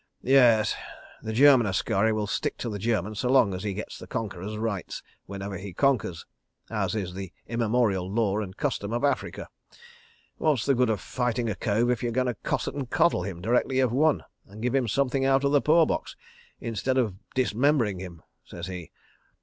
Yes—the 0.23 1.31
German 1.33 1.67
askari 1.67 2.11
will 2.11 2.25
stick 2.25 2.57
to 2.57 2.69
the 2.71 2.79
German 2.79 3.13
so 3.13 3.29
long 3.29 3.53
as 3.53 3.61
he 3.61 3.75
gets 3.75 3.99
the 3.99 4.07
conqueror's 4.07 4.57
rights 4.57 5.03
whenever 5.27 5.57
he 5.59 5.73
conquers—as 5.73 6.95
is 6.95 7.13
the 7.13 7.31
immemorial 7.45 8.11
law 8.11 8.39
and 8.39 8.57
custom 8.57 8.93
of 8.93 9.03
Africa.... 9.03 9.47
'What's 10.39 10.65
the 10.65 10.73
good 10.73 10.89
of 10.89 10.99
fighting 11.01 11.51
a 11.51 11.55
cove 11.55 11.91
if 11.91 12.01
you're 12.01 12.11
going 12.11 12.25
to 12.25 12.33
cosset 12.33 12.73
and 12.73 12.89
coddle 12.89 13.21
him 13.21 13.41
directly 13.41 13.77
you've 13.77 13.91
won, 13.93 14.23
and 14.47 14.63
give 14.63 14.73
him 14.73 14.87
something 14.87 15.23
out 15.23 15.43
of 15.43 15.51
the 15.51 15.61
poor 15.61 15.85
box—instead 15.85 16.97
of 16.97 17.19
dismembering 17.35 17.99
him?' 17.99 18.23
says 18.43 18.65
he. 18.65 18.89